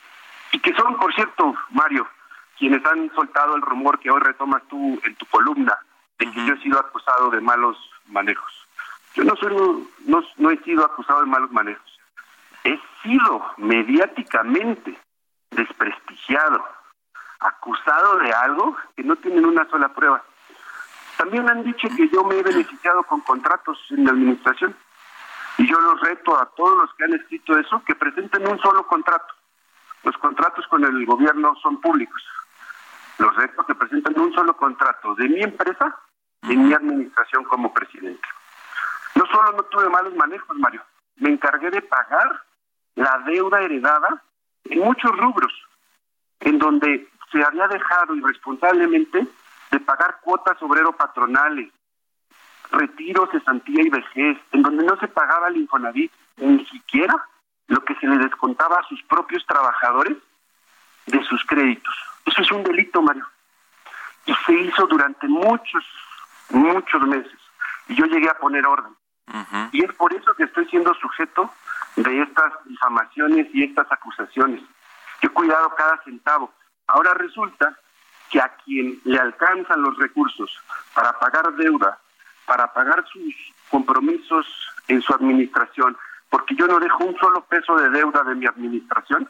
[0.52, 2.06] Y que son, por cierto, Mario,
[2.58, 5.76] quienes han soltado el rumor que hoy retomas tú en tu columna,
[6.18, 8.52] de que yo he sido acusado de malos manejos.
[9.14, 9.54] Yo no, soy,
[10.06, 12.00] no, no he sido acusado de malos manejos.
[12.64, 14.98] He sido mediáticamente
[15.50, 16.62] desprestigiado,
[17.40, 20.22] acusado de algo que no tienen una sola prueba.
[21.16, 24.76] También han dicho que yo me he beneficiado con contratos en la administración.
[25.58, 28.86] Y yo los reto a todos los que han escrito eso que presenten un solo
[28.86, 29.34] contrato.
[30.02, 32.22] Los contratos con el gobierno son públicos.
[33.18, 35.98] Los reto que presenten un solo contrato de mi empresa
[36.42, 38.28] en mi administración como presidente.
[39.14, 40.82] No solo no tuve malos manejos, Mario,
[41.16, 42.42] me encargué de pagar
[42.94, 44.22] la deuda heredada
[44.64, 45.52] en muchos rubros,
[46.40, 49.26] en donde se había dejado irresponsablemente
[49.70, 51.72] de pagar cuotas obrero patronales,
[52.70, 57.14] retiro, cesantía y vejez, en donde no se pagaba el Infonavit ni siquiera
[57.68, 60.16] lo que se le descontaba a sus propios trabajadores
[61.06, 61.94] de sus créditos.
[62.24, 63.26] Eso es un delito, Mario.
[64.26, 65.84] Y se hizo durante muchos,
[66.50, 67.38] muchos meses.
[67.88, 68.94] Y yo llegué a poner orden.
[69.72, 71.52] Y es por eso que estoy siendo sujeto
[71.96, 74.60] de estas difamaciones y estas acusaciones.
[75.20, 76.52] Yo he cuidado cada centavo.
[76.86, 77.76] Ahora resulta
[78.30, 80.60] que a quien le alcanzan los recursos
[80.94, 81.98] para pagar deuda
[82.46, 83.34] para pagar sus
[83.70, 84.46] compromisos
[84.88, 85.96] en su administración,
[86.30, 89.28] porque yo no dejo un solo peso de deuda de mi administración.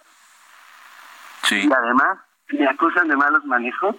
[1.50, 2.18] Y además
[2.50, 3.96] me acusan de malos manejos.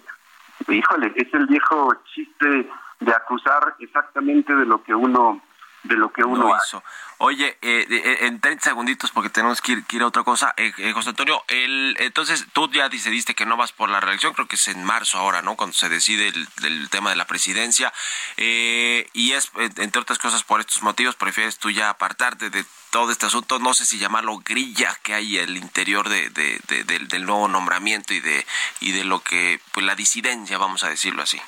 [0.68, 2.70] Híjole, es el viejo chiste
[3.00, 5.42] de acusar exactamente de lo que uno
[5.88, 6.78] de lo que uno hace.
[7.20, 10.54] Oye, eh, eh, en 30 segunditos, porque tenemos que ir, a otra cosa.
[10.56, 14.48] Eh, José Antonio, el, entonces tú ya decidiste que no vas por la reelección, creo
[14.48, 15.56] que es en marzo ahora, ¿no?
[15.56, 17.92] Cuando se decide el, tema de la presidencia.
[18.38, 23.26] y es, entre otras cosas, por estos motivos, prefieres tú ya apartarte de todo este
[23.26, 28.20] asunto, no sé si llamarlo grilla que hay el interior de, del, nuevo nombramiento y
[28.20, 28.46] de,
[28.80, 31.42] y de lo que, pues la disidencia, vamos a decirlo así.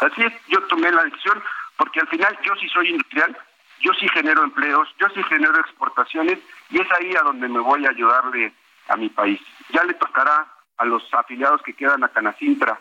[0.00, 1.42] Así es, yo tomé la decisión
[1.78, 3.38] porque al final yo sí soy industrial,
[3.80, 7.86] yo sí genero empleos, yo sí genero exportaciones y es ahí a donde me voy
[7.86, 8.52] a ayudarle
[8.88, 9.40] a mi país.
[9.70, 12.80] Ya le tocará a los afiliados que quedan a Canacintra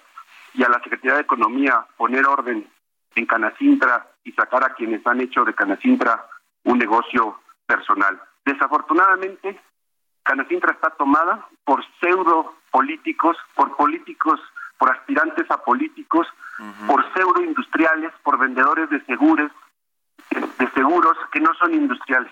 [0.54, 2.68] y a la Secretaría de Economía poner orden
[3.14, 6.26] en Canacintra y sacar a quienes han hecho de Canacintra
[6.64, 8.20] un negocio personal.
[8.46, 9.60] Desafortunadamente,
[10.24, 14.40] Canacintra está tomada por pseudo políticos, por políticos,
[14.78, 16.28] por aspirantes a políticos,
[16.88, 19.52] por pseudo industriales, por vendedores de seguros,
[20.32, 22.32] de seguros que no son industriales.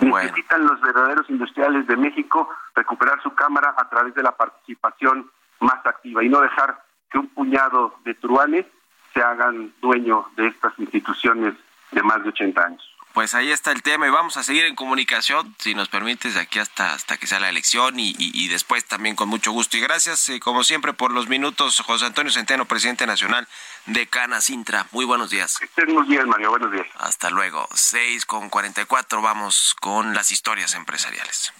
[0.00, 5.30] Necesitan los verdaderos industriales de México recuperar su cámara a través de la participación
[5.60, 8.66] más activa y no dejar que un puñado de truanes
[9.12, 11.54] se hagan dueño de estas instituciones
[11.90, 12.96] de más de 80 años.
[13.12, 16.40] Pues ahí está el tema y vamos a seguir en comunicación, si nos permites, de
[16.40, 19.76] aquí hasta, hasta que sea la elección y, después también con mucho gusto.
[19.76, 23.48] Y gracias, eh, como siempre, por los minutos, José Antonio Centeno, presidente nacional
[23.86, 24.86] de Cana Sintra.
[24.92, 25.58] Muy buenos días.
[25.76, 26.50] Buenos días, Mario.
[26.50, 26.86] Buenos días.
[26.98, 27.68] Hasta luego.
[27.74, 31.52] 6 con 44, vamos con las historias empresariales.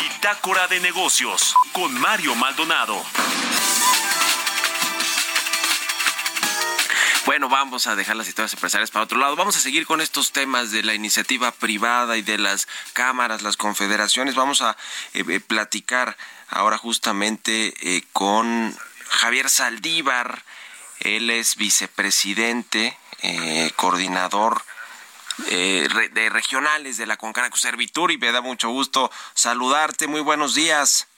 [0.00, 3.02] Bitácora de negocios con Mario Maldonado.
[7.26, 9.34] Bueno, vamos a dejar las historias empresariales para otro lado.
[9.34, 13.56] Vamos a seguir con estos temas de la iniciativa privada y de las cámaras, las
[13.56, 14.36] confederaciones.
[14.36, 14.76] Vamos a
[15.12, 16.16] eh, eh, platicar
[16.48, 20.44] ahora justamente eh, con Javier Saldívar.
[21.00, 22.96] Él es vicepresidente,
[23.74, 24.62] coordinador
[25.48, 30.06] de regionales de la Concanaco Servitur y me da mucho gusto saludarte.
[30.06, 31.08] Muy buenos días.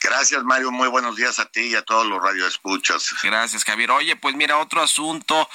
[0.00, 0.70] Gracias, Mario.
[0.70, 3.14] Muy buenos días a ti y a todos los radioescuchas.
[3.22, 3.90] Gracias, Javier.
[3.90, 5.48] Oye, pues mira, otro asunto,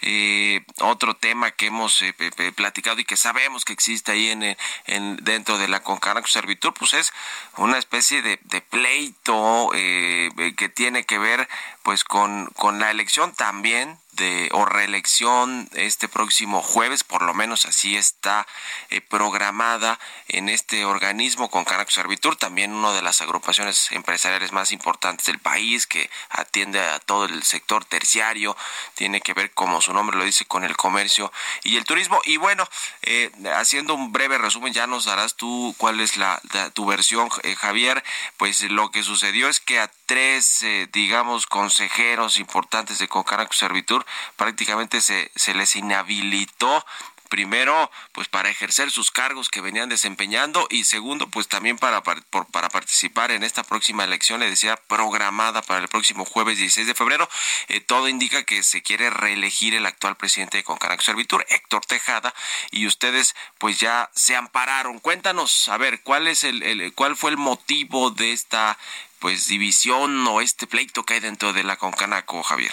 [0.00, 2.14] eh, otro tema que hemos eh,
[2.56, 4.56] platicado y que sabemos que existe ahí en,
[4.86, 7.12] en dentro de la Concanaco Servitur, pues es
[7.56, 8.38] una especie de,
[8.70, 11.48] pleito eh, que tiene que ver
[11.82, 17.64] pues con, con la elección también de o reelección este próximo jueves, por lo menos
[17.64, 18.46] así está
[18.90, 24.72] eh, programada en este organismo con carácter servitur, también una de las agrupaciones empresariales más
[24.72, 28.56] importantes del país que atiende a todo el sector terciario,
[28.94, 32.20] tiene que ver como su nombre lo dice con el comercio y el turismo.
[32.24, 32.68] Y bueno,
[33.02, 36.40] eh, haciendo un breve resumen ya nos darás tú cuál es la,
[36.74, 38.04] tu versión eh, Javier,
[38.36, 44.04] pues lo que sucedió es que a tres digamos consejeros importantes de Concanaco Servitur
[44.36, 46.84] prácticamente se, se les inhabilitó
[47.28, 53.30] primero pues para ejercer sus cargos que venían desempeñando y segundo pues también para, participar
[53.30, 57.28] en esta próxima elección le decía programada para el próximo jueves 16 de febrero.
[57.68, 62.34] Eh, todo indica que se quiere reelegir el actual presidente de Concanaco Servitur Héctor Tejada
[62.70, 64.98] y ustedes pues ya se ampararon.
[64.98, 68.78] Cuéntanos a ver cuál es el, el cuál fue el motivo de esta
[69.18, 72.72] pues división o este pleito que hay dentro de la Concanaco Javier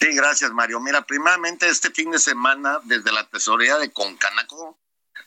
[0.00, 0.78] Sí, gracias, Mario.
[0.80, 4.78] Mira, primeramente este fin de semana, desde la tesorería de Concanaco,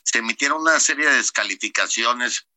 [0.04, 2.48] se emitieron una serie de descalificaciones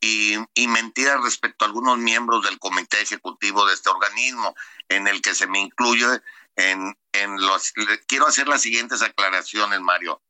[0.00, 4.56] y, mentiras respecto a algunos miembros del comité ejecutivo de este organismo,
[4.88, 6.06] en el que se me incluye
[6.56, 7.72] en, en los...
[8.06, 10.20] Quiero hacer las siguientes aclaraciones, Mario.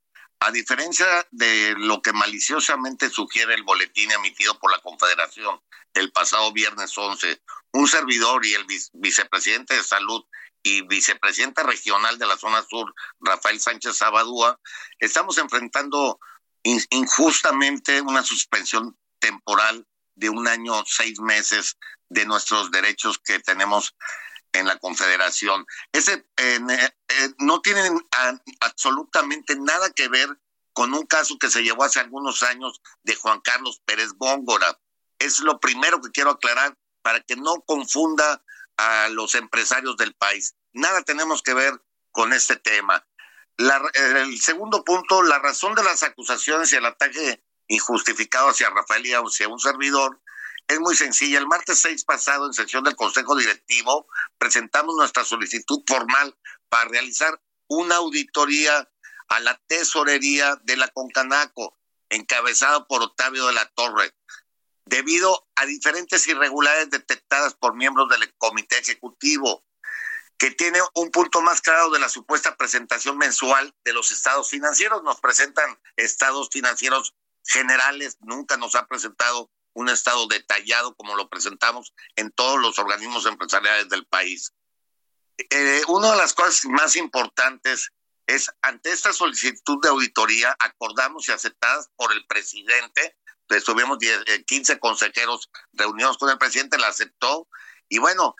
[0.44, 5.60] A diferencia de lo que maliciosamente sugiere el boletín emitido por la Confederación
[5.94, 7.40] el pasado viernes 11,
[7.74, 10.24] un servidor y el vicepresidente de Salud
[10.64, 14.58] y vicepresidenta regional de la zona sur, Rafael Sánchez Abadúa,
[14.98, 16.18] estamos enfrentando
[16.64, 19.86] injustamente una suspensión temporal
[20.16, 21.78] de un año, seis meses
[22.08, 23.94] de nuestros derechos que tenemos
[24.52, 25.66] en la Confederación.
[25.92, 26.60] Ese eh,
[27.08, 27.98] eh, no tienen
[28.60, 30.28] absolutamente nada que ver
[30.72, 34.78] con un caso que se llevó hace algunos años de Juan Carlos Pérez Góngora.
[35.18, 38.42] Es lo primero que quiero aclarar para que no confunda
[38.76, 40.54] a los empresarios del país.
[40.72, 43.06] Nada tenemos que ver con este tema.
[43.58, 49.12] el segundo punto, la razón de las acusaciones y el ataque injustificado hacia Rafael y
[49.12, 50.20] hacia un servidor
[50.68, 51.38] es muy sencilla.
[51.38, 54.06] El martes 6 pasado, en sesión del Consejo Directivo,
[54.38, 56.36] presentamos nuestra solicitud formal
[56.68, 58.88] para realizar una auditoría
[59.28, 61.78] a la tesorería de la Concanaco,
[62.10, 64.12] encabezada por Octavio de la Torre
[64.84, 69.64] debido a diferentes irregularidades detectadas por miembros del comité ejecutivo
[70.38, 75.02] que tiene un punto más claro de la supuesta presentación mensual de los estados financieros.
[75.04, 81.92] Nos presentan estados financieros generales, nunca nos ha presentado un estado detallado como lo presentamos
[82.16, 84.52] en todos los organismos empresariales del país.
[85.38, 87.90] Eh, una de las cosas más importantes
[88.26, 93.16] es, ante esta solicitud de auditoría, acordamos y aceptadas por el presidente,
[93.48, 93.98] estuvimos
[94.46, 97.48] 15 eh, consejeros reunidos con el presidente, la aceptó,
[97.88, 98.34] y bueno,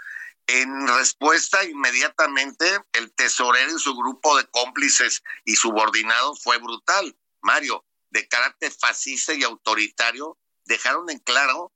[0.46, 7.16] en respuesta inmediatamente, el tesorero y su grupo de cómplices y subordinados fue brutal.
[7.40, 11.72] Mario, de carácter fascista y autoritario, dejaron en claro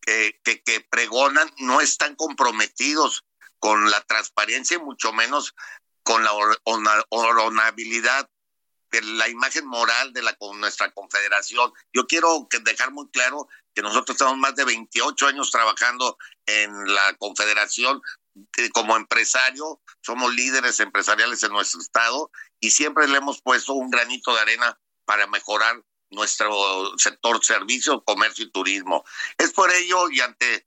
[0.00, 3.24] que, que, pregonan no están comprometidos
[3.58, 5.54] con la transparencia y mucho menos
[6.02, 6.32] con la
[7.10, 8.30] honorabilidad
[8.90, 11.72] de la imagen moral de la con nuestra confederación.
[11.92, 17.14] Yo quiero dejar muy claro que nosotros estamos más de 28 años trabajando en la
[17.18, 18.00] confederación
[18.72, 22.30] como empresario, somos líderes empresariales en nuestro estado
[22.60, 28.44] y siempre le hemos puesto un granito de arena para mejorar nuestro sector servicio, comercio
[28.44, 29.04] y turismo.
[29.36, 30.66] Es por ello y ante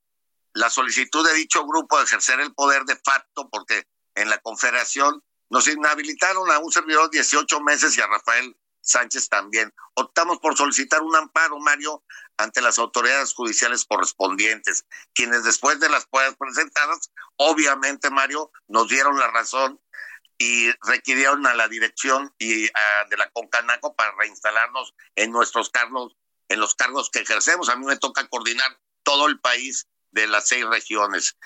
[0.54, 5.24] la solicitud de dicho grupo de ejercer el poder de facto, porque en la confederación
[5.50, 9.74] nos inhabilitaron a un servidor 18 meses y a Rafael Sánchez también.
[9.94, 12.04] Optamos por solicitar un amparo, Mario,
[12.38, 19.20] ante las autoridades judiciales correspondientes, quienes después de las pruebas presentadas, obviamente, Mario, nos dieron
[19.20, 19.80] la razón
[20.42, 26.18] y requirieron a la dirección y de la Concanaco para reinstalarnos en nuestros cargos,
[26.50, 27.70] en los cargos que ejercemos.
[27.70, 31.38] A mí me toca coordinar todo el país de las seis regiones.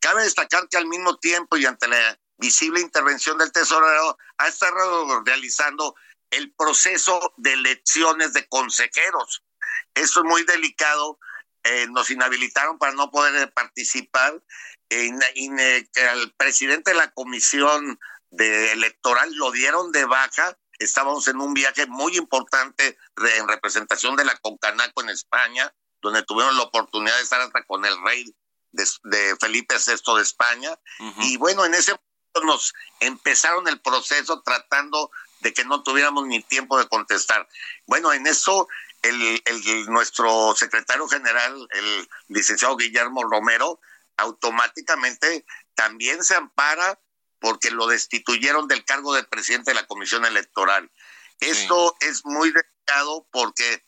[0.00, 5.22] Cabe destacar que al mismo tiempo y ante la visible intervención del tesorero, ha estado
[5.24, 5.94] realizando
[6.30, 9.44] el proceso de elecciones de consejeros.
[9.92, 11.18] Eso es muy delicado.
[11.64, 14.42] Eh, nos inhabilitaron para no poder participar.
[14.90, 15.20] En,
[15.58, 18.00] el presidente de la comisión
[18.30, 20.56] de electoral lo dieron de baja.
[20.78, 26.54] Estábamos en un viaje muy importante en representación de la Concanaco en España, donde tuvimos
[26.54, 28.34] la oportunidad de estar hasta con el rey
[28.72, 30.78] de, Felipe VI de España.
[31.22, 35.10] Y bueno, en ese momento nos empezaron el proceso tratando
[35.40, 37.48] de que no tuviéramos ni tiempo de contestar.
[37.86, 38.68] Bueno, en eso
[39.02, 43.80] el, el, nuestro secretario general, el licenciado Guillermo Romero,
[44.16, 47.00] automáticamente también se ampara
[47.40, 50.90] porque lo destituyeron del cargo de presidente de la Comisión Electoral.
[51.40, 53.84] Esto es muy delicado porque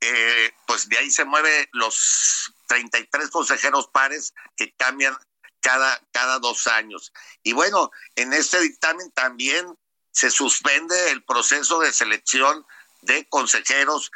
[0.00, 5.16] eh, pues de ahí se mueven los 33 consejeros pares que cambian
[5.60, 7.12] cada, cada dos años.
[7.42, 9.78] Y bueno, en este dictamen también
[10.10, 12.66] se suspende el proceso de selección
[13.02, 14.10] de consejeros,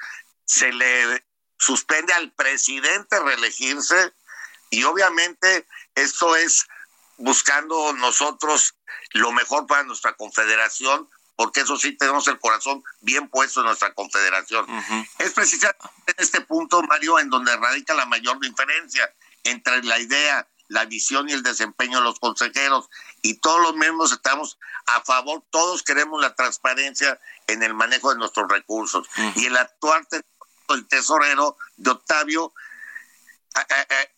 [0.44, 1.24] se le
[1.58, 4.12] suspende al presidente reelegirse
[4.70, 6.66] y obviamente esto es
[7.18, 8.74] buscando nosotros
[9.12, 13.92] lo mejor para nuestra confederación, porque eso sí tenemos el corazón bien puesto en nuestra
[13.94, 14.66] confederación.
[15.18, 19.12] Es precisamente en este punto, Mario, en donde radica la mayor diferencia
[19.44, 22.88] entre la idea, la visión y el desempeño de los consejeros.
[23.22, 28.18] Y todos los miembros estamos a favor, todos queremos la transparencia en el manejo de
[28.18, 29.06] nuestros recursos.
[29.36, 30.06] Y el actual
[30.74, 32.52] el tesorero de Octavio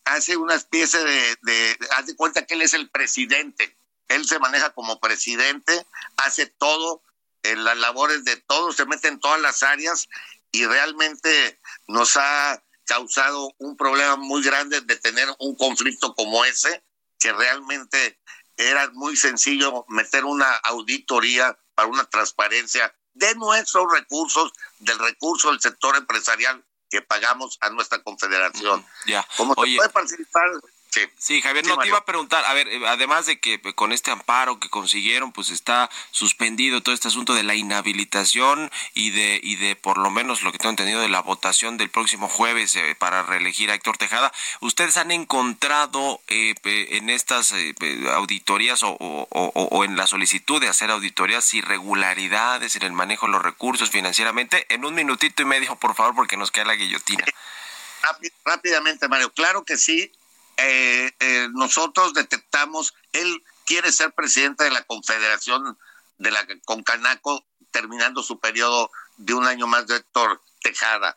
[0.05, 3.77] hace una especie de, haz de cuenta que él es el presidente,
[4.09, 5.87] él se maneja como presidente,
[6.17, 7.03] hace todo,
[7.43, 10.09] en las labores de todos, se mete en todas las áreas
[10.51, 16.83] y realmente nos ha causado un problema muy grande de tener un conflicto como ese,
[17.19, 18.19] que realmente
[18.57, 25.61] era muy sencillo meter una auditoría para una transparencia de nuestros recursos, del recurso del
[25.61, 28.85] sector empresarial que pagamos a nuestra confederación.
[29.07, 29.27] ya.
[29.37, 30.51] Como se puede participar
[31.19, 33.93] Sí, Javier, no te iba a preguntar, a ver, eh, además de que eh, con
[33.93, 39.39] este amparo que consiguieron, pues está suspendido todo este asunto de la inhabilitación y de
[39.43, 42.75] y de por lo menos lo que tengo entendido de la votación del próximo jueves
[42.77, 44.33] eh, para reelegir a Héctor Tejada.
[44.61, 47.55] ¿Ustedes han encontrado en estas
[48.15, 53.43] auditorías o, o, en la solicitud de hacer auditorías irregularidades en el manejo de los
[53.43, 54.67] recursos financieramente?
[54.69, 57.25] En un minutito y medio, por favor, porque nos queda la guillotina.
[58.45, 60.13] Rápidamente, Mario, claro que sí,
[60.59, 65.79] eh, eh, nosotros detectamos, él quiere ser presidente de la Confederación
[66.19, 71.17] de la Concanaco, terminando su periodo de un año más de Héctor Tejada.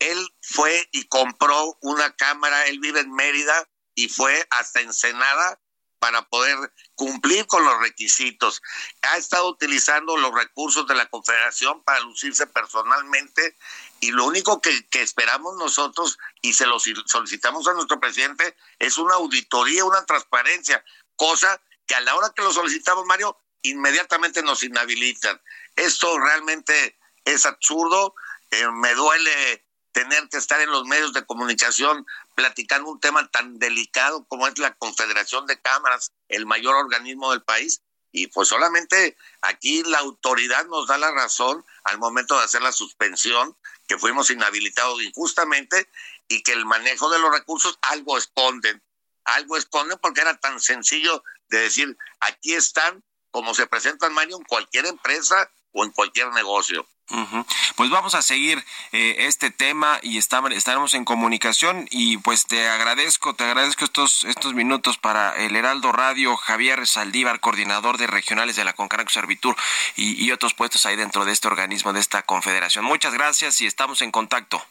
[0.00, 5.60] Él fue y compró una cámara, él vive en Mérida y fue hasta Ensenada
[6.00, 6.56] para poder
[6.94, 8.60] cumplir con los requisitos.
[9.02, 13.56] Ha estado utilizando los recursos de la Confederación para lucirse personalmente
[14.00, 19.14] y lo único que, esperamos nosotros y se lo solicitamos a nuestro presidente es una
[19.14, 20.82] auditoría, una transparencia,
[21.16, 25.40] cosa que a la hora que lo solicitamos, Mario, inmediatamente nos inhabilitan.
[25.76, 28.14] Esto realmente es absurdo.
[28.50, 33.58] Eh, me duele tener que estar en los medios de comunicación platicando un tema tan
[33.58, 37.82] delicado como es la Confederación de Cámaras, el mayor organismo del país,
[38.12, 42.72] y pues solamente aquí la autoridad nos da la razón al momento de hacer la
[42.72, 45.88] suspensión, que fuimos inhabilitados injustamente
[46.28, 48.82] y que el manejo de los recursos algo esconden,
[49.24, 54.44] algo esconden porque era tan sencillo de decir, aquí están como se presentan, Mario, en
[54.44, 56.86] cualquier empresa o en cualquier negocio.
[57.76, 63.34] Pues vamos a seguir eh, este tema y estaremos en comunicación y pues te agradezco,
[63.34, 68.64] te agradezco estos, estos minutos para el Heraldo Radio, Javier Saldívar, coordinador de regionales de
[68.64, 69.56] la Concanaco Servitur
[69.96, 72.84] y, y otros puestos ahí dentro de este organismo, de esta confederación.
[72.84, 74.62] Muchas gracias y estamos en contacto.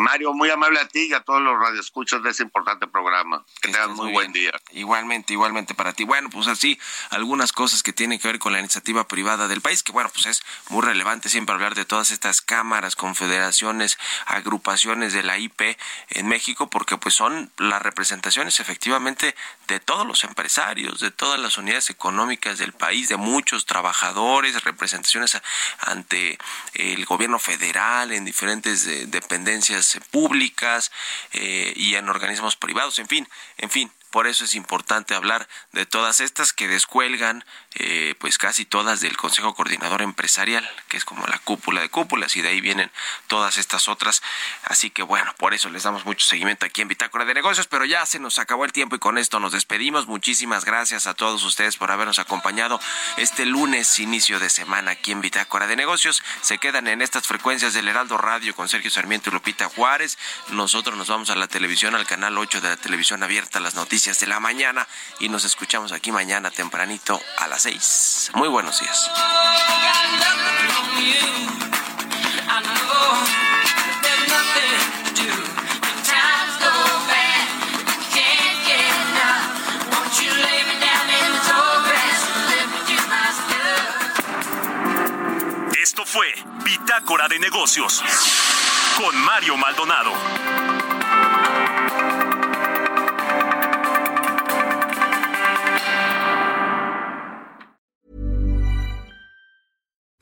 [0.00, 3.44] Mario, muy amable a ti y a todos los radioescuchas de ese importante programa.
[3.60, 4.52] Que tengan muy, buen día.
[4.72, 6.04] Igualmente, igualmente para ti.
[6.04, 6.78] Bueno, pues así,
[7.10, 10.26] algunas cosas que tienen que ver con la iniciativa privada del país, que bueno, pues
[10.26, 15.76] es muy relevante siempre hablar de todas estas cámaras, confederaciones, agrupaciones de la IP
[16.10, 19.34] en México, porque pues son las representaciones efectivamente
[19.66, 25.40] de todos los empresarios, de todas las unidades económicas del país, de muchos trabajadores, representaciones
[25.80, 26.38] ante
[26.74, 29.06] el gobierno federal en diferentes eh,
[30.10, 30.92] públicas
[31.32, 35.86] eh, y en organismos privados, en fin, en fin, por eso es importante hablar de
[35.86, 37.44] todas estas que descuelgan,
[37.78, 42.36] eh, pues casi todas del Consejo Coordinador Empresarial, que es como la cúpula de cúpulas,
[42.36, 42.90] y de ahí vienen
[43.28, 44.22] todas estas otras.
[44.64, 47.84] Así que bueno, por eso les damos mucho seguimiento aquí en Bitácora de Negocios, pero
[47.84, 50.08] ya se nos acabó el tiempo y con esto nos despedimos.
[50.08, 52.80] Muchísimas gracias a todos ustedes por habernos acompañado
[53.16, 56.22] este lunes, inicio de semana aquí en Bitácora de Negocios.
[56.42, 60.18] Se quedan en estas frecuencias del Heraldo Radio con Sergio Sarmiento y Lupita Juárez.
[60.48, 64.18] Nosotros nos vamos a la televisión, al canal 8 de la televisión abierta, las noticias
[64.20, 64.88] de la mañana
[65.20, 68.30] y nos escuchamos aquí mañana tempranito a las 6.
[68.34, 69.10] Muy buenos días.
[85.82, 86.32] Esto fue
[86.64, 88.02] Bitácora de Negocios
[88.96, 90.67] con Mario Maldonado.